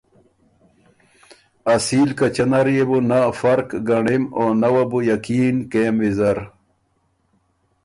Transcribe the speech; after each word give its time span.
”اصیل 1.73 2.09
کچۀ 2.17 2.45
نر 2.51 2.67
يې 2.75 2.83
بو 2.89 2.97
نۀ 3.09 3.19
فرق 3.39 3.69
ګنړِم 3.87 4.23
او 4.37 4.45
نۀ 4.61 4.69
وه 4.73 4.83
بو 4.89 4.99
یقین 5.11 5.55
کېم 5.71 5.95
ویزر“ 6.01 6.37